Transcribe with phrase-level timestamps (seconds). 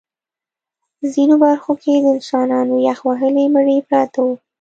[1.13, 4.35] ځینو برخو کې د انسانانو یخ وهلي مړي پراته وو